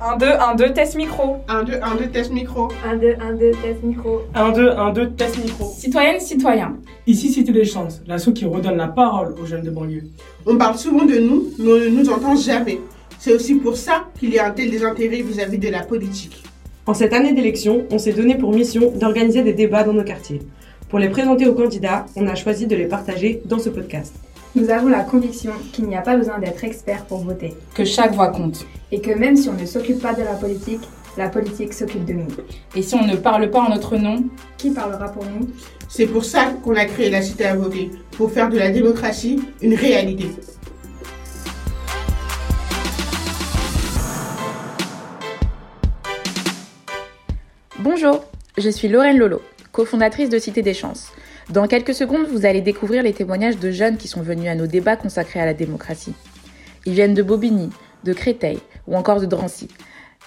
1, 0.00 0.16
2, 0.18 0.26
1, 0.26 0.54
2, 0.56 0.72
test 0.72 0.96
micro. 0.96 1.36
1, 1.48 1.64
2, 1.64 1.72
1, 1.80 1.94
2, 1.96 2.06
test 2.08 2.32
micro. 2.32 2.68
1, 2.84 2.96
2, 2.96 3.16
1, 3.20 3.32
2, 3.34 3.50
test 3.62 3.82
micro. 3.84 4.22
1, 4.34 4.52
2, 4.52 4.70
1, 4.70 4.92
2, 4.92 5.10
test 5.12 5.38
micro. 5.38 5.64
Citoyenne, 5.66 6.20
citoyen. 6.20 6.76
Ici, 7.06 7.32
Cité 7.32 7.52
des 7.52 7.64
Chances, 7.64 8.02
l'assaut 8.06 8.32
qui 8.32 8.44
redonne 8.44 8.76
la 8.76 8.88
parole 8.88 9.34
aux 9.40 9.46
jeunes 9.46 9.62
de 9.62 9.70
banlieue. 9.70 10.04
On 10.46 10.56
parle 10.56 10.76
souvent 10.76 11.04
de 11.04 11.18
nous, 11.18 11.48
mais 11.58 11.72
on 11.72 11.76
ne 11.76 11.88
nous 11.88 12.10
entend 12.10 12.34
jamais. 12.34 12.80
C'est 13.18 13.32
aussi 13.32 13.54
pour 13.54 13.76
ça 13.76 14.06
qu'il 14.18 14.30
y 14.30 14.38
a 14.38 14.46
un 14.46 14.50
tel 14.50 14.70
désintérêt 14.70 15.22
vis-à-vis 15.22 15.58
de 15.58 15.68
la 15.68 15.82
politique. 15.82 16.42
En 16.86 16.92
cette 16.92 17.12
année 17.12 17.32
d'élection, 17.32 17.84
on 17.90 17.98
s'est 17.98 18.12
donné 18.12 18.36
pour 18.36 18.52
mission 18.52 18.90
d'organiser 18.96 19.42
des 19.42 19.54
débats 19.54 19.84
dans 19.84 19.94
nos 19.94 20.04
quartiers. 20.04 20.42
Pour 20.88 20.98
les 20.98 21.08
présenter 21.08 21.46
aux 21.46 21.54
candidats, 21.54 22.04
on 22.16 22.26
a 22.26 22.34
choisi 22.34 22.66
de 22.66 22.76
les 22.76 22.86
partager 22.86 23.40
dans 23.46 23.58
ce 23.58 23.70
podcast. 23.70 24.14
Nous 24.56 24.70
avons 24.70 24.86
la 24.86 25.02
conviction 25.02 25.50
qu'il 25.72 25.86
n'y 25.86 25.96
a 25.96 26.00
pas 26.00 26.16
besoin 26.16 26.38
d'être 26.38 26.62
expert 26.62 27.06
pour 27.06 27.24
voter. 27.24 27.54
Que 27.74 27.84
chaque 27.84 28.14
voix 28.14 28.28
compte. 28.28 28.64
Et 28.92 29.00
que 29.00 29.10
même 29.10 29.34
si 29.34 29.48
on 29.48 29.54
ne 29.54 29.66
s'occupe 29.66 30.00
pas 30.00 30.14
de 30.14 30.22
la 30.22 30.34
politique, 30.34 30.82
la 31.16 31.28
politique 31.28 31.72
s'occupe 31.72 32.04
de 32.04 32.12
nous. 32.12 32.28
Et 32.76 32.82
si 32.82 32.94
on 32.94 33.04
ne 33.04 33.16
parle 33.16 33.50
pas 33.50 33.62
en 33.62 33.70
notre 33.70 33.96
nom, 33.96 34.22
qui 34.56 34.70
parlera 34.70 35.08
pour 35.08 35.24
nous? 35.24 35.48
C'est 35.88 36.06
pour 36.06 36.24
ça 36.24 36.52
qu'on 36.62 36.76
a 36.76 36.84
créé 36.84 37.10
la 37.10 37.20
Cité 37.20 37.46
à 37.46 37.56
voter, 37.56 37.90
pour 38.12 38.30
faire 38.30 38.48
de 38.48 38.56
la 38.56 38.70
démocratie 38.70 39.42
une 39.60 39.74
réalité. 39.74 40.26
Bonjour, 47.80 48.24
je 48.56 48.68
suis 48.68 48.86
Lorraine 48.86 49.18
Lolo, 49.18 49.42
cofondatrice 49.72 50.28
de 50.28 50.38
Cité 50.38 50.62
des 50.62 50.74
Chances. 50.74 51.10
Dans 51.50 51.66
quelques 51.66 51.94
secondes, 51.94 52.26
vous 52.26 52.46
allez 52.46 52.62
découvrir 52.62 53.02
les 53.02 53.12
témoignages 53.12 53.58
de 53.58 53.70
jeunes 53.70 53.98
qui 53.98 54.08
sont 54.08 54.22
venus 54.22 54.48
à 54.48 54.54
nos 54.54 54.66
débats 54.66 54.96
consacrés 54.96 55.40
à 55.40 55.44
la 55.44 55.52
démocratie. 55.52 56.14
Ils 56.86 56.94
viennent 56.94 57.12
de 57.12 57.22
Bobigny, 57.22 57.70
de 58.04 58.12
Créteil 58.14 58.60
ou 58.86 58.96
encore 58.96 59.20
de 59.20 59.26
Drancy. 59.26 59.68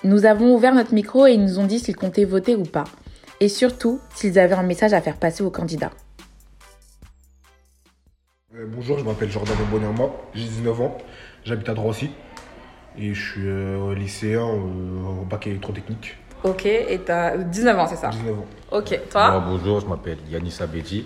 Nous 0.04 0.26
avons 0.26 0.54
ouvert 0.54 0.76
notre 0.76 0.94
micro 0.94 1.26
et 1.26 1.34
ils 1.34 1.42
nous 1.42 1.58
ont 1.58 1.66
dit 1.66 1.80
s'ils 1.80 1.96
comptaient 1.96 2.24
voter 2.24 2.56
ou 2.56 2.64
pas. 2.64 2.84
Et 3.40 3.50
surtout, 3.50 4.00
s'ils 4.14 4.38
avaient 4.38 4.56
un 4.56 4.64
message 4.64 4.94
à 4.94 5.02
faire 5.02 5.18
passer 5.18 5.44
aux 5.44 5.50
candidats. 5.50 5.92
Euh, 8.56 8.66
bonjour, 8.68 9.00
je 9.00 9.04
m'appelle 9.04 9.32
Jordan 9.32 9.56
Bonnerma, 9.72 10.10
j'ai 10.36 10.46
19 10.46 10.82
ans, 10.82 10.98
j'habite 11.44 11.70
à 11.70 11.74
Drancy 11.74 12.12
et 13.00 13.14
je 13.14 13.32
suis 13.32 13.48
euh, 13.48 13.94
lycéen 13.96 14.42
euh, 14.42 15.22
au 15.22 15.26
bac 15.26 15.48
électrotechnique. 15.48 16.18
Ok, 16.44 16.66
et 16.66 17.00
t'as 17.06 17.38
19 17.38 17.80
ans, 17.80 17.88
c'est 17.88 17.96
ça 17.96 18.10
19 18.10 18.40
ans. 18.40 18.46
Ok, 18.72 19.00
toi 19.10 19.32
Moi, 19.32 19.44
bonjour, 19.48 19.80
je 19.80 19.88
m'appelle 19.88 20.18
Yanis 20.30 20.58
Abedi, 20.60 21.06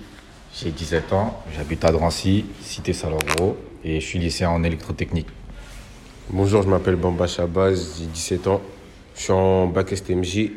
j'ai 0.53 0.71
17 0.71 1.13
ans, 1.13 1.41
j'habite 1.55 1.83
à 1.85 1.91
Drancy, 1.91 2.45
cité 2.61 2.93
Salengro, 2.93 3.57
et 3.83 3.99
je 3.99 4.05
suis 4.05 4.19
lycéen 4.19 4.49
en 4.49 4.63
électrotechnique. 4.63 5.27
Bonjour, 6.29 6.61
je 6.63 6.69
m'appelle 6.69 6.95
Bamba 6.95 7.27
Shabazz, 7.27 7.99
j'ai 7.99 8.05
17 8.05 8.47
ans, 8.47 8.61
je 9.15 9.21
suis 9.21 9.33
en 9.33 9.67
bac 9.67 9.95
STMJ 9.95 10.51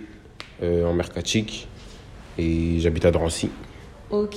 euh, 0.63 0.87
en 0.87 0.93
Mercatique 0.93 1.69
et 2.39 2.79
j'habite 2.81 3.05
à 3.05 3.11
Drancy. 3.11 3.51
Ok. 4.11 4.37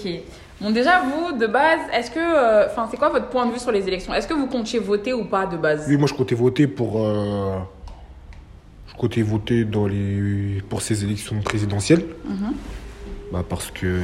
Bon, 0.62 0.72
déjà, 0.72 1.02
vous, 1.04 1.38
de 1.38 1.46
base, 1.48 1.80
est-ce 1.94 2.10
que. 2.10 2.66
Enfin, 2.68 2.88
c'est 2.90 2.98
quoi 2.98 3.10
votre 3.10 3.28
point 3.28 3.46
de 3.46 3.52
vue 3.52 3.60
sur 3.60 3.72
les 3.72 3.88
élections? 3.88 4.14
Est-ce 4.14 4.28
que 4.28 4.34
vous 4.34 4.48
comptiez 4.48 4.80
voter 4.80 5.14
ou 5.14 5.26
pas 5.26 5.46
de 5.46 5.58
base? 5.58 5.86
Oui, 5.88 5.98
moi 5.98 6.08
je 6.08 6.14
comptais 6.14 6.36
voter 6.36 6.66
pour. 6.68 7.06
euh, 7.06 7.58
je 8.88 8.96
comptais 8.96 9.22
voter 9.22 9.66
dans 9.66 9.86
les, 9.86 10.62
pour 10.70 10.82
ces 10.82 11.04
élections 11.04 11.40
présidentielles. 11.42 12.06
Mhm. 12.26 12.54
Bah, 13.32 13.44
parce 13.48 13.70
que. 13.70 14.00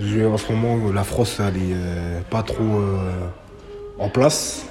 je- 0.00 0.24
en 0.26 0.36
ce 0.38 0.50
moment, 0.52 0.92
la 0.92 1.04
France, 1.04 1.38
elle 1.40 1.56
est 1.56 1.74
euh, 1.74 2.20
pas 2.30 2.42
trop 2.42 2.62
euh, 2.62 3.26
en 3.98 4.08
place. 4.08 4.64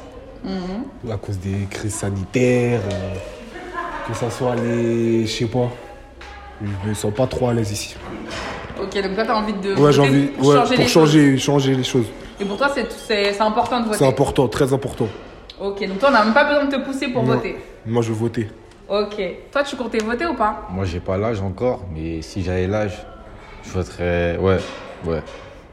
Mhm. 0.43 1.11
À 1.11 1.17
cause 1.17 1.37
des 1.39 1.67
crises 1.69 1.93
sanitaires. 1.95 2.81
euh, 2.91 3.15
que 4.07 4.13
ça 4.15 4.29
soit 4.31 4.55
les. 4.55 5.25
Je 5.27 5.31
sais 5.31 5.45
pas. 5.45 5.69
Je 6.61 6.89
me 6.89 6.93
sens 6.95 7.13
pas 7.13 7.27
trop 7.27 7.49
à 7.49 7.53
l'aise 7.53 7.71
ici. 7.71 7.95
Ok, 8.81 9.01
donc 9.01 9.15
toi, 9.15 9.23
t'as 9.25 9.35
envie 9.35 9.53
de. 9.53 9.69
Ouais, 9.69 9.75
voter 9.75 9.93
j'ai 9.93 10.01
envie. 10.01 10.25
pour 10.27 10.47
ouais, 10.47 10.55
changer 10.55 10.75
pour 10.75 10.83
les 10.83 10.89
changer, 10.89 11.37
changer 11.37 11.75
les 11.75 11.83
choses. 11.83 12.05
Et 12.39 12.45
pour 12.45 12.57
toi, 12.57 12.69
c'est- 12.73 13.41
important 13.41 13.79
de 13.79 13.85
voter 13.85 13.97
C'est 13.99 14.07
important, 14.07 14.47
très 14.47 14.73
important. 14.73 15.07
Ok, 15.59 15.87
donc 15.87 15.99
toi, 15.99 16.09
on 16.09 16.11
n'a 16.11 16.23
même 16.25 16.33
pas 16.33 16.43
besoin 16.45 16.65
de 16.65 16.71
te 16.75 16.81
pousser 16.81 17.07
pour 17.07 17.23
Non. 17.23 17.35
voter. 17.35 17.55
Moi, 17.85 18.01
je 18.01 18.09
veux 18.09 18.15
voter. 18.15 18.49
Ok. 18.89 19.15
Toi, 19.51 19.63
tu 19.63 19.75
comptais 19.77 19.99
voter 19.99 20.25
ou 20.25 20.33
pas? 20.35 20.67
Moi, 20.69 20.85
j'ai 20.85 20.99
pas 20.99 21.17
l'âge 21.17 21.39
encore, 21.41 21.83
mais 21.93 22.21
si 22.21 22.43
j'avais 22.43 22.67
l'âge, 22.67 23.05
je 23.63 23.69
voterais. 23.71 24.37
Ouais, 24.37 24.57
ouais, 25.05 25.21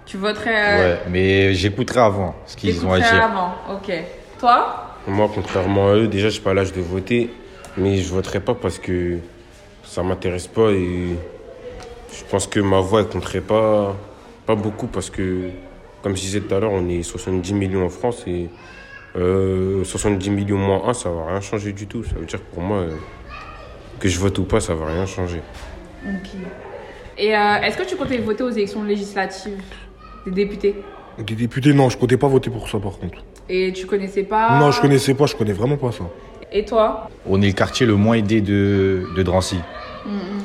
Tu 0.06 0.16
voterais. 0.16 0.54
euh, 0.54 0.94
ouais. 0.94 1.00
Mais 1.10 1.54
j'écouterais 1.54 2.00
avant 2.00 2.34
ce 2.46 2.56
qu'ils 2.56 2.86
ont 2.86 2.92
à 2.92 2.98
dire. 3.00 3.22
avant. 3.24 3.54
Ok. 3.74 3.92
Toi? 4.38 4.86
Moi, 5.08 5.28
contrairement 5.34 5.88
à 5.88 5.94
eux, 5.96 6.06
déjà, 6.06 6.28
je 6.28 6.41
pas 6.41 6.54
l'âge 6.54 6.72
de 6.72 6.80
voter, 6.80 7.30
mais 7.76 7.96
je 7.98 8.08
voterai 8.08 8.38
pas 8.41 8.54
parce 8.54 8.78
que 8.78 9.18
ça 9.84 10.02
m'intéresse 10.04 10.46
pas 10.46 10.70
et 10.70 11.16
je 12.12 12.24
pense 12.30 12.46
que 12.46 12.60
ma 12.60 12.80
voix, 12.80 13.00
elle 13.00 13.08
compterait 13.08 13.40
pas, 13.40 13.96
pas 14.46 14.54
beaucoup 14.54 14.86
parce 14.86 15.10
que, 15.10 15.50
comme 16.02 16.16
je 16.16 16.20
disais 16.20 16.40
tout 16.40 16.54
à 16.54 16.60
l'heure, 16.60 16.72
on 16.72 16.88
est 16.88 17.02
70 17.02 17.54
millions 17.54 17.84
en 17.84 17.88
France 17.88 18.24
et 18.26 18.48
euh, 19.16 19.84
70 19.84 20.30
millions 20.30 20.58
moins 20.58 20.88
1, 20.88 20.94
ça 20.94 21.10
va 21.10 21.26
rien 21.26 21.40
changer 21.40 21.72
du 21.72 21.86
tout. 21.86 22.04
Ça 22.04 22.14
veut 22.16 22.26
dire 22.26 22.38
que 22.38 22.54
pour 22.54 22.62
moi, 22.62 22.78
euh, 22.78 22.96
que 23.98 24.08
je 24.08 24.18
vote 24.18 24.38
ou 24.38 24.44
pas, 24.44 24.60
ça 24.60 24.74
va 24.74 24.86
rien 24.86 25.06
changer. 25.06 25.40
Ok. 26.06 26.30
Et 27.18 27.36
euh, 27.36 27.60
est-ce 27.62 27.76
que 27.76 27.84
tu 27.84 27.96
comptais 27.96 28.18
voter 28.18 28.42
aux 28.42 28.50
élections 28.50 28.82
législatives 28.82 29.62
des 30.26 30.30
députés? 30.30 30.76
Des 31.18 31.34
députés, 31.34 31.72
non, 31.74 31.90
je 31.90 31.98
comptais 31.98 32.16
pas 32.16 32.28
voter 32.28 32.50
pour 32.50 32.68
ça 32.68 32.78
par 32.78 32.98
contre. 32.98 33.22
Et 33.48 33.72
tu 33.72 33.86
connaissais 33.86 34.22
pas? 34.22 34.58
Non, 34.58 34.70
je 34.70 34.80
connaissais 34.80 35.14
pas, 35.14 35.26
je 35.26 35.36
connais 35.36 35.52
vraiment 35.52 35.76
pas 35.76 35.92
ça. 35.92 36.04
Et 36.50 36.64
toi? 36.64 37.08
On 37.26 37.40
est 37.42 37.48
le 37.48 37.52
quartier 37.52 37.86
le 37.86 37.96
moins 37.96 38.14
aidé 38.14 38.40
de, 38.40 39.04
de 39.14 39.22
Drancy. 39.22 39.58
Mhm. 40.06 40.42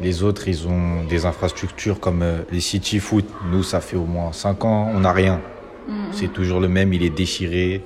Les 0.00 0.22
autres, 0.22 0.48
ils 0.48 0.66
ont 0.66 1.04
des 1.08 1.24
infrastructures 1.24 2.00
comme 2.00 2.22
euh, 2.22 2.38
les 2.50 2.60
city 2.60 2.98
foot. 2.98 3.24
Nous, 3.50 3.62
ça 3.62 3.80
fait 3.80 3.96
au 3.96 4.04
moins 4.06 4.32
5 4.32 4.64
ans, 4.64 4.90
on 4.92 5.00
n'a 5.00 5.12
rien. 5.12 5.40
Mhm. 5.88 5.94
C'est 6.12 6.32
toujours 6.32 6.60
le 6.60 6.68
même, 6.68 6.92
il 6.92 7.04
est 7.04 7.10
déchiré. 7.16 7.82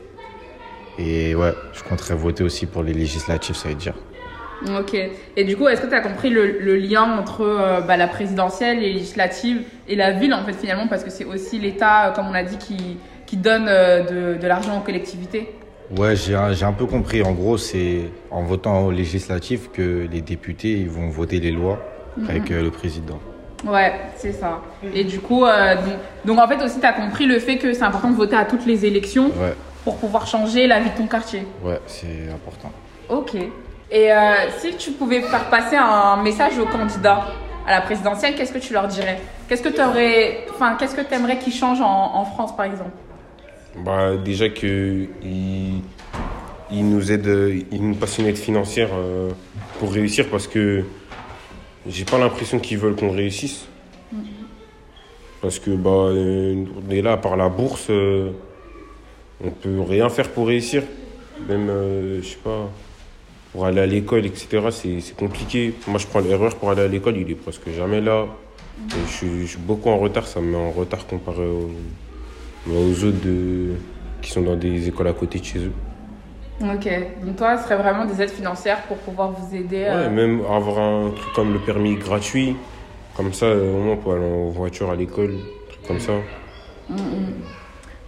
Et 0.98 1.34
ouais, 1.34 1.52
je 1.74 1.82
compterais 1.84 2.14
voter 2.14 2.42
aussi 2.42 2.66
pour 2.66 2.82
les 2.82 2.92
législatives, 2.92 3.54
ça 3.54 3.68
veut 3.68 3.74
dire. 3.74 3.94
Ok. 4.66 4.96
Et 5.36 5.44
du 5.44 5.56
coup, 5.56 5.68
est-ce 5.68 5.80
que 5.82 5.86
tu 5.86 5.94
as 5.94 6.00
compris 6.00 6.30
le, 6.30 6.58
le 6.58 6.76
lien 6.76 7.02
entre 7.18 7.42
euh, 7.42 7.80
bah, 7.80 7.96
la 7.96 8.08
présidentielle, 8.08 8.80
les 8.80 8.92
législatives 8.92 9.62
et 9.86 9.94
la 9.94 10.10
ville, 10.12 10.34
en 10.34 10.44
fait, 10.44 10.54
finalement, 10.54 10.88
parce 10.88 11.04
que 11.04 11.10
c'est 11.10 11.24
aussi 11.24 11.58
l'État, 11.58 12.08
euh, 12.08 12.12
comme 12.12 12.28
on 12.28 12.32
l'a 12.32 12.42
dit, 12.42 12.58
qui, 12.58 12.98
qui 13.26 13.36
donne 13.36 13.66
euh, 13.68 14.34
de, 14.34 14.40
de 14.40 14.46
l'argent 14.48 14.78
aux 14.78 14.82
collectivités 14.82 15.48
Ouais, 15.96 16.16
j'ai 16.16 16.34
un, 16.34 16.52
j'ai 16.52 16.64
un 16.64 16.72
peu 16.72 16.86
compris. 16.86 17.22
En 17.22 17.32
gros, 17.32 17.56
c'est 17.56 18.00
en 18.30 18.42
votant 18.42 18.86
aux 18.86 18.90
législatives 18.90 19.68
que 19.72 20.06
les 20.10 20.20
députés 20.20 20.72
ils 20.72 20.90
vont 20.90 21.08
voter 21.08 21.40
les 21.40 21.50
lois 21.50 21.78
avec 22.28 22.50
euh, 22.50 22.62
le 22.62 22.70
président. 22.70 23.18
Ouais, 23.66 23.92
c'est 24.16 24.32
ça. 24.32 24.60
Et 24.94 25.02
du 25.04 25.18
coup, 25.20 25.44
euh, 25.44 25.74
donc, 25.74 25.84
donc, 26.24 26.38
en 26.38 26.46
fait 26.48 26.62
aussi, 26.64 26.78
tu 26.80 26.86
as 26.86 26.92
compris 26.92 27.26
le 27.26 27.38
fait 27.40 27.56
que 27.58 27.72
c'est 27.72 27.82
important 27.82 28.10
de 28.10 28.16
voter 28.16 28.36
à 28.36 28.44
toutes 28.44 28.64
les 28.66 28.86
élections 28.86 29.26
Ouais, 29.40 29.54
pour 29.84 29.96
pouvoir 29.96 30.26
changer 30.26 30.66
la 30.68 30.78
vie 30.80 30.90
de 30.90 30.96
ton 30.96 31.06
quartier. 31.06 31.42
ouais, 31.64 31.80
c'est 31.86 32.28
important. 32.32 32.70
Ok. 33.08 33.34
Et 33.90 34.12
euh, 34.12 34.16
si 34.58 34.76
tu 34.76 34.92
pouvais 34.92 35.22
faire 35.22 35.44
passer 35.50 35.74
un 35.76 36.22
message 36.22 36.58
aux 36.58 36.66
candidats 36.66 37.24
à 37.66 37.72
la 37.72 37.80
présidentielle, 37.80 38.34
qu'est-ce 38.36 38.52
que 38.52 38.58
tu 38.58 38.72
leur 38.72 38.86
dirais? 38.86 39.18
Qu'est-ce 39.48 39.62
que 39.62 39.70
tu 39.70 39.80
aurais, 39.82 40.46
enfin, 40.50 40.76
qu'est-ce 40.78 40.94
que 40.94 41.00
tu 41.00 41.14
aimerais 41.14 41.38
qu'ils 41.38 41.52
changent 41.54 41.80
en, 41.80 42.12
en 42.14 42.24
France, 42.26 42.54
par 42.56 42.66
exemple? 42.66 42.90
Bah, 43.84 44.16
déjà 44.22 44.48
que 44.50 45.06
il, 45.22 45.82
il 46.70 46.88
nous 46.90 47.10
aide, 47.10 47.26
il 47.72 47.82
nous 47.88 47.94
passe 47.94 48.18
une 48.18 48.26
aide 48.26 48.36
financière 48.38 48.90
euh, 48.94 49.30
pour 49.78 49.92
réussir 49.92 50.26
parce 50.30 50.46
que 50.46 50.84
j'ai 51.88 52.04
pas 52.04 52.18
l'impression 52.18 52.58
qu'ils 52.58 52.78
veulent 52.78 52.96
qu'on 52.96 53.10
réussisse. 53.10 53.66
Parce 55.40 55.58
que 55.58 55.70
bah, 55.70 55.90
euh, 55.90 56.64
on 56.86 56.90
est 56.90 57.02
là 57.02 57.16
par 57.16 57.36
la 57.36 57.48
bourse, 57.48 57.86
euh, 57.90 58.30
on 59.42 59.50
peut 59.50 59.80
rien 59.80 60.08
faire 60.08 60.30
pour 60.30 60.48
réussir. 60.48 60.82
Même, 61.48 61.68
euh, 61.70 62.20
je 62.20 62.28
sais 62.28 62.38
pas, 62.42 62.68
pour 63.52 63.64
aller 63.64 63.80
à 63.80 63.86
l'école, 63.86 64.26
etc., 64.26 64.68
c'est 64.70 65.16
compliqué. 65.16 65.74
Moi, 65.86 65.98
je 65.98 66.06
prends 66.06 66.20
l'erreur 66.20 66.56
pour 66.56 66.70
aller 66.70 66.82
à 66.82 66.88
l'école, 66.88 67.16
il 67.16 67.30
est 67.30 67.36
presque 67.36 67.70
jamais 67.70 68.00
là. 68.00 68.26
Je, 68.88 69.46
suis, 69.46 69.58
beaucoup 69.58 69.90
en 69.90 69.98
retard, 69.98 70.26
ça 70.26 70.40
me 70.40 70.50
met 70.50 70.56
en 70.56 70.70
retard 70.70 71.06
comparé 71.06 71.44
aux, 71.44 71.70
aux 72.70 73.04
autres 73.04 73.16
qui 74.22 74.30
sont 74.30 74.42
dans 74.42 74.56
des 74.56 74.88
écoles 74.88 75.08
à 75.08 75.12
côté 75.12 75.38
de 75.38 75.44
chez 75.44 75.58
eux. 75.58 75.72
Ok. 76.60 76.88
Donc 77.24 77.36
toi, 77.36 77.56
ce 77.56 77.64
serait 77.64 77.76
vraiment 77.76 78.04
des 78.04 78.20
aides 78.20 78.30
financières 78.30 78.82
pour 78.82 78.96
pouvoir 78.98 79.30
vous 79.30 79.54
aider. 79.54 79.84
euh, 79.86 80.04
Ouais, 80.08 80.10
même 80.10 80.40
avoir 80.50 80.78
un 80.78 81.10
truc 81.10 81.32
comme 81.32 81.52
le 81.52 81.58
permis 81.60 81.94
gratuit, 81.96 82.56
comme 83.16 83.32
ça, 83.32 83.46
euh, 83.46 83.72
au 83.74 83.78
moins, 83.82 83.92
on 83.94 83.96
peut 83.96 84.10
aller 84.12 84.24
en 84.32 84.48
voiture 84.50 84.90
à 84.90 84.96
l'école, 84.96 85.34
un 85.36 85.72
truc 85.72 85.86
comme 85.86 86.00
ça. 86.00 86.12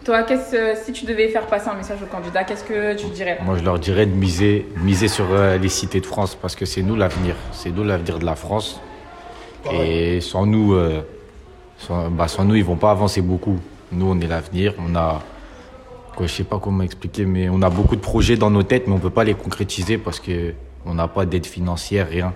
Toi, 0.05 0.23
qu'est-ce, 0.23 0.81
si 0.83 0.93
tu 0.93 1.05
devais 1.05 1.29
faire 1.29 1.47
passer 1.47 1.69
un 1.69 1.75
message 1.75 1.99
aux 2.03 2.07
candidats, 2.07 2.43
qu'est-ce 2.43 2.65
que 2.65 2.95
tu 2.97 3.07
dirais? 3.09 3.39
Moi, 3.45 3.59
je 3.59 3.63
leur 3.65 3.79
dirais 3.79 4.07
de 4.07 4.15
miser, 4.15 4.67
de 4.77 4.83
miser 4.83 5.09
sur 5.09 5.27
euh, 5.31 5.59
les 5.59 5.69
cités 5.69 6.01
de 6.01 6.07
France 6.07 6.35
parce 6.35 6.57
que 6.57 6.65
c'est 6.65 6.83
nous 6.83 6.97
l'avenir. 6.97 7.37
C'est 7.53 7.71
nous 7.71 7.85
l'avenir 7.85 8.19
de 8.19 8.25
la 8.25 8.35
France. 8.35 8.81
Et 9.71 10.23
sans 10.23 10.47
nous, 10.47 10.73
euh, 10.73 11.03
sans, 11.77 12.11
bah, 12.11 12.29
sans 12.29 12.45
nous, 12.45 12.55
ils 12.55 12.65
vont 12.65 12.77
pas 12.77 12.91
avancer 12.93 13.21
beaucoup. 13.21 13.59
Nous, 13.93 14.11
on 14.11 14.19
est 14.21 14.27
l'avenir. 14.27 14.73
On 14.79 14.97
a, 14.97 15.21
quoi, 16.17 16.27
je 16.27 16.33
sais 16.33 16.45
pas 16.45 16.59
comment 16.59 16.83
expliquer, 16.83 17.25
mais 17.25 17.49
on 17.49 17.63
a 17.63 17.71
beaucoup 17.71 17.97
de 17.97 18.01
projets 18.01 18.37
dans 18.37 18.51
nos 18.51 18.63
têtes, 18.63 18.87
mais 18.87 18.95
on 18.95 18.99
peut 18.99 19.11
pas 19.11 19.25
les 19.25 19.35
concrétiser 19.35 19.99
parce 19.99 20.21
que 20.21 20.55
on 20.87 20.95
n'a 20.95 21.09
pas 21.09 21.27
d'aide 21.27 21.47
financière, 21.47 22.09
rien. 22.09 22.33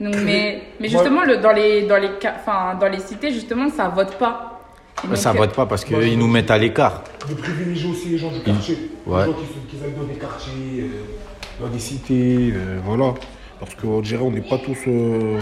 Donc, 0.00 0.14
mais, 0.24 0.62
mais 0.80 0.88
justement, 0.88 1.24
le, 1.24 1.38
dans, 1.38 1.52
les, 1.52 1.82
dans, 1.82 1.96
les, 1.96 2.10
enfin, 2.24 2.76
dans 2.80 2.88
les 2.88 3.00
cités, 3.00 3.32
justement, 3.32 3.68
ça 3.68 3.88
vote 3.88 4.16
pas. 4.16 4.60
Donc, 5.04 5.16
ça 5.16 5.32
vote 5.32 5.52
pas 5.52 5.66
parce 5.66 5.84
qu'ils 5.84 6.18
nous 6.18 6.28
mettent 6.28 6.50
à 6.50 6.58
l'écart. 6.58 7.02
De 7.28 7.34
privilégier 7.34 7.90
aussi 7.90 8.08
les 8.10 8.18
gens 8.18 8.30
du 8.30 8.40
quartier. 8.40 8.90
Ouais. 9.06 9.26
Les 9.26 9.32
gens 9.32 9.38
qui, 9.38 9.76
qui 9.76 9.82
dans 9.98 10.04
des 10.04 10.18
quartiers, 10.18 10.52
euh, 10.80 11.60
dans 11.60 11.68
des 11.68 11.78
cités, 11.78 12.52
euh, 12.54 12.78
voilà. 12.84 13.14
Parce 13.58 13.74
qu'on 13.74 14.00
dirait 14.00 14.22
on 14.22 14.30
n'est 14.30 14.40
pas 14.40 14.58
tous, 14.58 14.78
euh, 14.86 15.40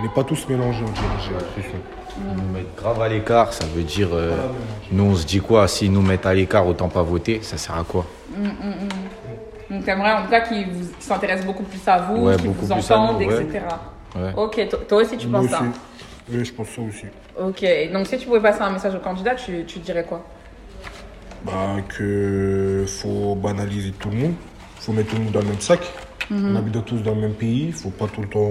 on 0.00 0.02
n'est 0.02 0.08
pas 0.14 0.24
tous 0.24 0.48
mélangés, 0.48 0.82
on 0.86 0.90
dirait, 0.92 1.06
j'ai 1.24 1.32
l'impression. 1.32 1.78
Ils 2.18 2.42
nous 2.42 2.52
mettent 2.52 2.74
grave 2.76 3.00
à 3.02 3.08
l'écart, 3.08 3.52
ça 3.52 3.64
veut 3.66 3.82
dire. 3.82 4.08
euh, 4.12 4.34
nous, 4.90 5.04
on 5.04 5.14
se 5.14 5.24
dit 5.26 5.40
quoi? 5.40 5.68
S'ils 5.68 5.92
nous 5.92 6.02
mettent 6.02 6.26
à 6.26 6.34
l'écart, 6.34 6.66
autant 6.66 6.88
pas 6.88 7.02
voter, 7.02 7.40
ça 7.42 7.56
sert 7.56 7.76
à 7.78 7.84
quoi? 7.84 8.04
Mm, 8.36 8.42
mm, 8.44 8.48
mm. 8.48 9.74
Donc, 9.74 9.84
t'aimerais 9.84 10.12
en 10.12 10.22
tout 10.24 10.30
cas 10.30 10.40
qu'ils 10.40 10.66
s'intéressent 10.98 11.46
beaucoup 11.46 11.62
plus 11.62 11.80
à 11.86 11.98
vous, 11.98 12.26
Ouais, 12.26 12.36
qu'ils 12.36 12.50
vous 12.50 12.66
nous, 12.66 12.72
entendent, 12.72 13.22
ouais. 13.22 13.42
etc. 13.42 13.60
Ouais. 14.16 14.32
Ok, 14.36 14.68
to- 14.68 14.76
toi 14.88 14.98
aussi 15.02 15.16
tu 15.16 15.28
Moi 15.28 15.40
penses 15.40 15.52
aussi. 15.52 15.60
ça 15.62 15.64
Oui, 16.32 16.44
je 16.44 16.52
pense 16.52 16.68
ça 16.68 16.82
aussi. 16.82 17.06
Ok, 17.40 17.64
donc 17.92 18.06
si 18.08 18.18
tu 18.18 18.26
pouvais 18.26 18.40
passer 18.40 18.62
un 18.62 18.70
message 18.70 18.94
au 18.96 18.98
candidat, 18.98 19.36
tu, 19.36 19.64
tu 19.66 19.78
dirais 19.78 20.04
quoi? 20.04 20.24
Bah, 21.44 21.76
que 21.88 22.84
faut 22.88 23.34
banaliser 23.36 23.92
tout 23.92 24.10
le 24.10 24.16
monde. 24.16 24.34
Faut 24.80 24.92
mettre 24.92 25.10
tout 25.10 25.16
le 25.16 25.22
monde 25.24 25.32
dans 25.32 25.40
le 25.40 25.46
même 25.46 25.60
sac. 25.60 25.80
Mhm. 26.30 26.52
On 26.52 26.58
habite 26.58 26.84
tous 26.84 26.98
dans 27.02 27.14
le 27.14 27.20
même 27.20 27.34
pays. 27.34 27.70
Faut 27.72 27.90
pas 27.90 28.06
tout 28.08 28.20
le 28.22 28.28
temps. 28.28 28.50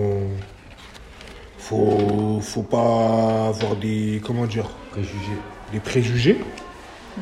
Faut, 1.70 2.40
faut 2.42 2.64
pas 2.64 3.50
avoir 3.50 3.76
des. 3.76 4.20
Comment 4.26 4.48
dire? 4.48 4.66
Préjugés. 4.90 5.38
Des 5.72 5.80
préjugés. 5.80 6.40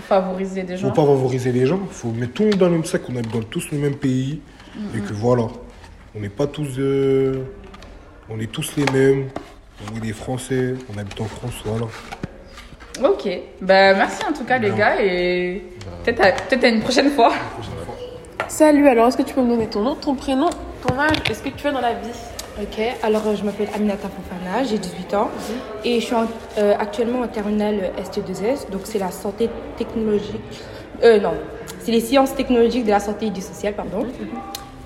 Favoriser 0.08 0.64
des 0.64 0.78
gens 0.78 0.88
Faut 0.88 0.94
pas 0.94 1.06
favoriser 1.06 1.52
les 1.52 1.66
gens. 1.66 1.82
Faut 1.92 2.12
mettre 2.12 2.32
tout 2.32 2.44
le 2.44 2.50
monde 2.52 2.60
dans 2.60 2.68
le 2.68 2.72
même 2.74 2.86
sac. 2.86 3.02
On 3.10 3.16
habite 3.18 3.34
dans 3.34 3.42
tous 3.42 3.70
le 3.72 3.78
même 3.78 3.96
pays. 3.96 4.40
Et 4.96 5.00
que 5.00 5.12
voilà. 5.12 5.48
On 6.16 6.22
n'est 6.22 6.30
pas 6.30 6.48
tous. 6.48 6.80
euh, 6.80 7.44
on 8.30 8.40
est 8.40 8.50
tous 8.50 8.72
les 8.78 8.86
mêmes. 8.94 9.28
On 9.92 9.98
est 9.98 10.00
des 10.00 10.14
Français. 10.14 10.76
On 10.96 10.98
habite 10.98 11.20
en 11.20 11.26
France. 11.26 11.56
Voilà. 11.66 11.88
Ok, 13.04 13.28
bah 13.62 13.94
merci 13.94 14.24
en 14.28 14.34
tout 14.34 14.44
cas 14.46 14.58
les 14.58 14.72
gars 14.72 15.00
et 15.00 15.62
peut-être 16.04 16.22
à, 16.22 16.32
peut-être 16.32 16.64
à 16.64 16.68
une 16.70 16.80
prochaine 16.80 17.12
fois. 17.12 17.32
Salut, 18.48 18.88
alors 18.88 19.10
est-ce 19.10 19.18
que 19.18 19.22
tu 19.24 19.36
peux 19.36 19.42
me 19.44 19.50
donner 19.50 19.68
ton 19.68 19.82
nom, 19.84 19.94
ton 19.94 20.16
prénom, 20.16 20.50
ton 20.88 20.98
âge 20.98 21.18
et 21.30 21.34
ce 21.36 21.44
que 21.44 21.50
tu 21.50 21.60
fais 21.60 21.72
dans 21.72 21.82
la 21.82 21.94
vie? 21.94 22.10
Ok, 22.60 22.82
alors 23.04 23.22
euh, 23.28 23.36
je 23.36 23.44
m'appelle 23.44 23.68
Aminata 23.76 24.08
Fofana, 24.10 24.64
j'ai 24.64 24.80
18 24.80 25.14
ans 25.14 25.30
et 25.86 26.00
je 26.00 26.06
suis 26.06 26.16
euh, 26.58 26.74
actuellement 26.80 27.20
en 27.22 27.28
terminale 27.28 27.92
ST2S, 28.00 28.72
donc 28.72 28.82
c'est 28.86 28.98
la 28.98 29.12
santé 29.12 29.48
technologique. 29.78 30.42
Euh, 31.04 31.20
non, 31.20 31.34
c'est 31.84 31.92
les 31.92 32.00
sciences 32.00 32.34
technologiques 32.34 32.86
de 32.86 32.90
la 32.90 33.00
santé 33.00 33.28
et 33.28 33.30
du 33.30 33.42
social, 33.42 33.76
pardon. 33.76 34.08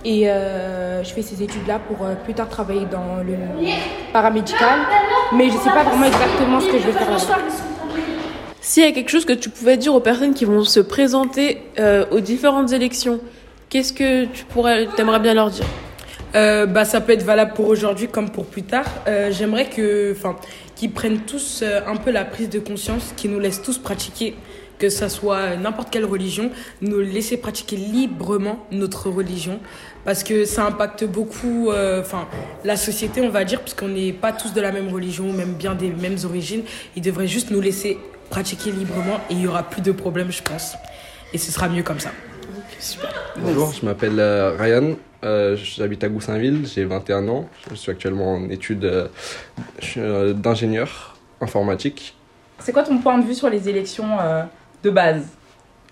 Et 0.04 0.30
euh, 0.30 1.02
je 1.02 1.14
fais 1.14 1.22
ces 1.22 1.42
études-là 1.44 1.80
pour 1.80 2.06
euh, 2.06 2.16
plus 2.16 2.34
tard 2.34 2.50
travailler 2.50 2.86
dans 2.92 3.24
le 3.24 3.36
paramédical, 4.12 4.80
mais 5.34 5.50
je 5.50 5.58
sais 5.58 5.70
pas 5.70 5.84
vraiment 5.84 6.06
exactement 6.06 6.60
ce 6.60 6.68
que 6.68 6.78
je 6.78 6.88
vais 6.88 6.92
faire. 6.92 7.08
S'il 8.60 8.84
y 8.84 8.88
a 8.88 8.92
quelque 8.92 9.10
chose 9.10 9.26
que 9.26 9.34
tu 9.34 9.50
pouvais 9.50 9.78
dire 9.78 9.96
aux 9.96 10.02
personnes 10.02 10.34
qui 10.34 10.44
vont 10.44 10.66
se 10.66 10.82
présenter 10.82 11.62
euh, 11.80 12.06
aux 12.12 12.20
différentes 12.20 12.74
élections, 12.74 13.22
qu'est-ce 13.70 13.94
que 13.94 14.26
tu 14.26 14.44
pourrais, 14.44 14.88
t'aimerais 14.98 15.22
bien 15.22 15.34
leur 15.34 15.50
dire? 15.50 15.66
Euh, 16.36 16.66
bah, 16.66 16.86
ça 16.86 17.02
peut 17.02 17.14
être 17.14 17.24
valable 17.24 17.54
pour 17.54 17.68
aujourd'hui 17.68 18.08
comme 18.08 18.30
pour 18.30 18.46
plus 18.46 18.64
tard. 18.64 18.86
Euh, 19.08 19.32
J'aimerais 19.32 19.70
que, 19.70 20.14
enfin, 20.16 20.38
qu'ils 20.76 20.92
prennent 20.92 21.22
tous 21.22 21.62
euh, 21.62 21.82
un 21.86 21.98
peu 21.98 22.12
la 22.12 22.26
prise 22.26 22.50
de 22.50 22.60
conscience, 22.60 23.14
qu'ils 23.18 23.32
nous 23.32 23.40
laissent 23.40 23.62
tous 23.62 23.78
pratiquer, 23.78 24.36
que 24.80 24.90
ça 24.90 25.10
soit 25.10 25.58
n'importe 25.58 25.90
quelle 25.92 26.06
religion, 26.06 26.50
nous 26.82 27.00
laisser 27.00 27.38
pratiquer 27.38 27.76
librement 27.76 28.66
notre 28.72 29.10
religion, 29.10 29.60
parce 30.06 30.24
que 30.24 30.46
ça 30.46 30.66
impacte 30.66 31.04
beaucoup, 31.04 31.70
la 32.64 32.76
société, 32.76 33.22
on 33.22 33.30
va 33.30 33.44
dire, 33.44 33.62
puisqu'on 33.62 33.90
n'est 33.90 34.12
pas 34.12 34.32
tous 34.32 34.54
de 34.54 34.62
la 34.62 34.72
même 34.72 34.92
religion, 34.92 35.32
même 35.34 35.54
bien 35.54 35.76
des 35.76 35.90
mêmes 35.90 36.18
origines. 36.26 36.64
Ils 36.96 37.04
devraient 37.04 37.28
juste 37.28 37.52
nous 37.52 37.62
laisser 37.62 38.00
pratiquer 38.32 38.72
librement 38.72 39.20
et 39.30 39.34
il 39.34 39.42
y 39.42 39.48
aura 39.48 39.62
plus 39.62 39.84
de 39.84 39.92
problèmes, 39.92 40.32
je 40.32 40.42
pense. 40.42 40.74
Et 41.32 41.38
ce 41.38 41.52
sera 41.52 41.70
mieux 41.70 41.84
comme 41.84 42.00
ça. 42.00 42.10
Bonjour, 43.38 43.72
je 43.74 43.86
m'appelle 43.86 44.20
euh, 44.20 44.56
Ryan, 44.58 44.96
euh, 45.24 45.56
j'habite 45.56 46.04
à 46.04 46.10
Goussainville, 46.10 46.66
j'ai 46.66 46.84
21 46.86 47.28
ans, 47.28 47.48
je 47.70 47.76
suis 47.76 47.92
actuellement 47.92 48.34
en 48.34 48.50
études 48.50 49.10
euh, 49.98 50.34
d'ingénieur 50.34 51.18
informatique. 51.40 52.16
C'est 52.60 52.72
quoi 52.72 52.84
ton 52.84 52.98
point 52.98 53.18
de 53.18 53.26
vue 53.26 53.36
sur 53.36 53.50
les 53.50 53.70
élections 53.70 54.20
euh, 54.20 54.44
de 54.84 54.90
base? 54.90 55.26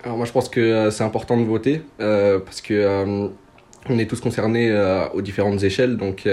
Alors 0.02 0.16
moi 0.16 0.26
je 0.26 0.32
pense 0.32 0.48
que 0.48 0.90
c'est 0.90 1.04
important 1.04 1.36
de 1.36 1.44
voter 1.44 1.82
parce 1.98 2.62
que 2.62 3.30
on 3.88 3.98
est 3.98 4.06
tous 4.06 4.20
concernés 4.20 4.72
aux 5.12 5.20
différentes 5.20 5.62
échelles, 5.62 5.98
donc 5.98 6.26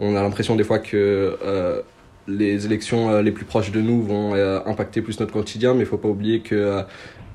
on 0.00 0.16
a 0.16 0.22
l'impression 0.22 0.56
des 0.56 0.64
fois 0.64 0.80
que 0.80 1.84
les 2.26 2.66
élections 2.66 3.20
les 3.20 3.30
plus 3.30 3.44
proches 3.44 3.70
de 3.70 3.80
nous 3.80 4.02
vont 4.02 4.34
impacter 4.66 5.02
plus 5.02 5.20
notre 5.20 5.32
quotidien, 5.32 5.74
mais 5.74 5.80
il 5.80 5.86
faut 5.86 5.98
pas 5.98 6.08
oublier 6.08 6.40
que 6.40 6.82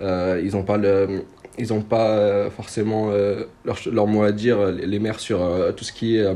ils 0.01 0.51
n'ont 0.51 0.63
pas 0.63 0.75
le 0.75 1.23
ils 1.62 1.74
n'ont 1.74 1.81
pas 1.81 2.10
euh, 2.10 2.50
forcément 2.50 3.10
euh, 3.12 3.44
leur, 3.66 4.08
mot 4.08 4.24
à 4.24 4.31
dire, 4.31 4.66
les 4.72 4.88
les 4.88 5.00
maires, 5.00 5.19
sur 5.19 5.42
euh, 5.44 5.72
tout 5.72 5.84
ce 5.84 5.94
qui 5.94 6.18
est 6.18 6.22
euh, 6.22 6.34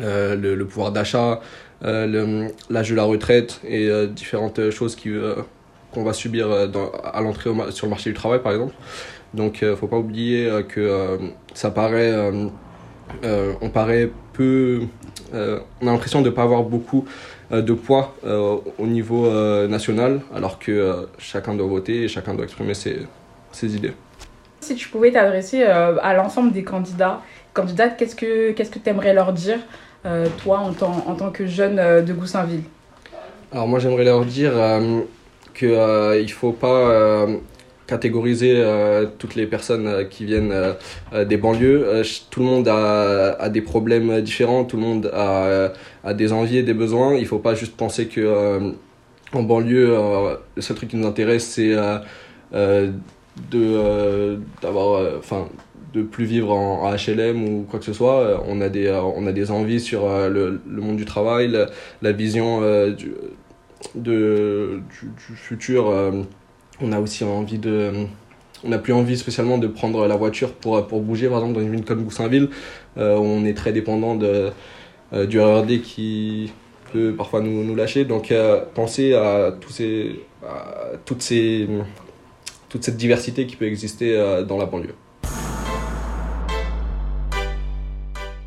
euh, 0.00 0.36
le, 0.36 0.66
pouvoir 0.66 0.92
d'achat, 0.92 1.40
euh, 1.84 2.48
l'âge 2.68 2.90
de 2.90 2.94
la 2.94 3.04
retraite 3.04 3.60
et 3.66 3.88
euh, 3.88 4.06
différentes 4.06 4.70
choses 4.70 4.94
qui, 4.96 5.08
euh, 5.08 5.36
qu'on 5.92 6.04
va 6.04 6.12
subir 6.12 6.50
euh, 6.50 6.68
à 7.12 7.20
l'entrée 7.22 7.50
sur 7.70 7.86
le 7.86 7.90
marché 7.90 8.10
du 8.10 8.16
travail, 8.16 8.42
par 8.42 8.52
exemple. 8.52 8.74
Donc, 9.32 9.62
il 9.62 9.68
ne 9.68 9.74
faut 9.74 9.86
pas 9.86 9.98
oublier 9.98 10.46
euh, 10.46 10.62
que 10.62 10.80
euh, 10.80 11.16
ça 11.54 11.70
paraît, 11.70 12.12
euh, 12.12 12.48
euh, 13.24 13.52
on 13.62 13.70
paraît 13.70 14.10
peu, 14.34 14.82
euh, 15.32 15.60
on 15.80 15.86
a 15.86 15.92
l'impression 15.92 16.20
de 16.20 16.28
ne 16.28 16.34
pas 16.34 16.42
avoir 16.42 16.64
beaucoup 16.64 17.06
euh, 17.52 17.62
de 17.62 17.72
poids 17.72 18.14
euh, 18.24 18.58
au 18.78 18.86
niveau 18.86 19.26
euh, 19.26 19.68
national, 19.68 20.20
alors 20.34 20.58
que 20.58 20.70
euh, 20.70 21.06
chacun 21.18 21.54
doit 21.54 21.66
voter 21.66 22.02
et 22.04 22.08
chacun 22.08 22.34
doit 22.34 22.44
exprimer 22.44 22.74
ses, 22.74 23.06
ses 23.52 23.74
idées. 23.74 23.92
Si 24.70 24.76
tu 24.76 24.88
pouvais 24.88 25.10
t'adresser 25.10 25.64
euh, 25.64 25.96
à 26.00 26.14
l'ensemble 26.14 26.52
des 26.52 26.62
candidats, 26.62 27.22
candidates, 27.54 27.96
qu'est-ce 27.96 28.14
que 28.14 28.52
qu'est-ce 28.52 28.70
que 28.70 28.78
tu 28.78 28.88
aimerais 28.88 29.12
leur 29.12 29.32
dire, 29.32 29.58
euh, 30.06 30.28
toi, 30.44 30.58
en 30.58 30.72
tant, 30.72 31.04
en 31.08 31.16
tant 31.16 31.30
que 31.32 31.44
jeune 31.44 31.80
euh, 31.80 32.02
de 32.02 32.12
Goussainville? 32.12 32.62
Alors 33.50 33.66
moi 33.66 33.80
j'aimerais 33.80 34.04
leur 34.04 34.24
dire 34.24 34.52
euh, 34.54 35.00
que 35.54 35.66
euh, 35.66 36.20
il 36.20 36.30
faut 36.30 36.52
pas 36.52 37.26
catégoriser 37.88 38.64
toutes 39.18 39.34
les 39.34 39.46
personnes 39.46 40.06
qui 40.08 40.24
viennent 40.24 40.54
des 41.12 41.36
banlieues. 41.36 42.02
Tout 42.30 42.38
le 42.38 42.46
monde 42.46 42.68
a, 42.68 43.32
a 43.40 43.48
des 43.48 43.62
problèmes 43.62 44.20
différents, 44.20 44.62
tout 44.62 44.76
le 44.76 44.82
monde 44.82 45.10
a, 45.12 45.72
a 46.04 46.14
des 46.14 46.32
envies 46.32 46.58
et 46.58 46.62
des 46.62 46.74
besoins. 46.74 47.16
Il 47.16 47.26
faut 47.26 47.40
pas 47.40 47.56
juste 47.56 47.76
penser 47.76 48.06
que 48.06 48.72
en 49.32 49.42
banlieue 49.42 49.96
le 50.54 50.62
seul 50.62 50.76
truc 50.76 50.90
qui 50.90 50.96
nous 50.96 51.08
intéresse 51.08 51.44
c'est 51.56 51.74
de 53.50 53.62
euh, 53.62 54.36
d'avoir 54.62 54.94
euh, 54.94 55.16
enfin 55.18 55.48
de 55.92 56.02
plus 56.02 56.24
vivre 56.24 56.52
en, 56.52 56.88
HLM 56.94 57.42
ou 57.44 57.66
quoi 57.68 57.80
que 57.80 57.84
ce 57.84 57.92
soit. 57.92 58.20
Euh, 58.20 58.38
On 58.46 58.60
a 58.60 58.68
des, 58.68 58.90
on 58.90 59.26
a 59.26 59.32
des 59.32 59.50
envies 59.50 59.80
sur 59.80 60.06
le, 60.08 60.60
le 60.64 60.82
monde 60.82 60.96
du 60.96 61.04
travail, 61.04 61.48
la, 62.00 62.12
vision 62.12 62.60
du, 62.92 63.14
du, 63.96 64.82
futur. 65.34 65.92
on 66.80 66.92
a 66.92 67.00
aussi 67.00 67.24
envie 67.24 67.58
de. 67.58 67.92
On 68.62 68.68
n'a 68.68 68.78
plus 68.78 68.92
envie 68.92 69.16
spécialement 69.16 69.58
de 69.58 69.66
prendre 69.66 70.06
la 70.06 70.16
voiture 70.16 70.52
pour, 70.52 70.86
pour 70.86 71.00
bouger, 71.00 71.28
par 71.28 71.38
exemple, 71.38 71.54
dans 71.54 71.64
une 71.64 71.72
ville 71.72 71.84
comme 71.84 72.04
Goussainville, 72.04 72.50
euh, 72.98 73.16
on 73.16 73.44
est 73.46 73.54
très 73.54 73.72
dépendant 73.72 74.16
de, 74.16 74.50
du 75.26 75.40
RRD 75.40 75.80
qui 75.80 76.52
peut 76.92 77.14
parfois 77.16 77.40
nous, 77.40 77.64
nous 77.64 77.74
lâcher. 77.74 78.04
Donc, 78.04 78.32
euh, 78.32 78.62
pensez 78.74 79.14
à, 79.14 79.52
tous 79.58 79.70
ces, 79.70 80.20
à 80.42 80.96
toutes 81.04 81.22
ces, 81.22 81.68
toute 82.70 82.84
cette 82.84 82.96
diversité 82.96 83.46
qui 83.46 83.56
peut 83.56 83.66
exister 83.66 84.16
euh, 84.16 84.44
dans 84.44 84.56
la 84.56 84.64
banlieue. 84.64 84.94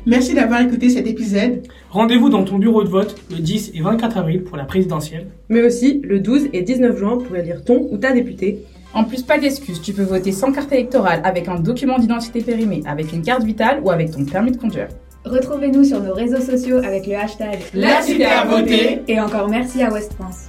Merci 0.06 0.34
d'avoir 0.34 0.60
écouté 0.60 0.90
cet 0.90 1.06
épisode. 1.06 1.62
Rendez-vous 1.90 2.28
dans 2.28 2.44
ton 2.44 2.58
bureau 2.58 2.84
de 2.84 2.88
vote 2.88 3.16
le 3.30 3.38
10 3.38 3.72
et 3.74 3.80
24 3.80 4.18
avril 4.18 4.42
pour 4.42 4.56
la 4.56 4.64
présidentielle. 4.64 5.28
Mais 5.48 5.62
aussi 5.62 6.00
le 6.04 6.20
12 6.20 6.48
et 6.52 6.60
19 6.60 6.98
juin 6.98 7.18
pour 7.18 7.34
élire 7.36 7.64
ton 7.64 7.88
ou 7.90 7.96
ta 7.96 8.12
députée. 8.12 8.64
En 8.92 9.04
plus, 9.04 9.22
pas 9.22 9.38
d'excuses, 9.38 9.80
tu 9.80 9.92
peux 9.92 10.02
voter 10.02 10.30
sans 10.30 10.52
carte 10.52 10.72
électorale, 10.72 11.20
avec 11.24 11.48
un 11.48 11.58
document 11.58 11.98
d'identité 11.98 12.42
périmé, 12.42 12.82
avec 12.86 13.12
une 13.12 13.22
carte 13.22 13.42
vitale 13.44 13.80
ou 13.82 13.90
avec 13.90 14.10
ton 14.10 14.24
permis 14.24 14.52
de 14.52 14.56
conduire. 14.56 14.88
Retrouvez-nous 15.24 15.84
sur 15.84 16.02
nos 16.02 16.12
réseaux 16.12 16.40
sociaux 16.40 16.78
avec 16.78 17.06
le 17.06 17.14
hashtag 17.14 17.58
La 17.72 18.02
cité 18.02 18.26
à 18.26 18.44
voter. 18.44 19.00
Et 19.08 19.18
encore 19.18 19.48
merci 19.48 19.82
à 19.82 19.90
West 19.90 20.12
France. 20.12 20.48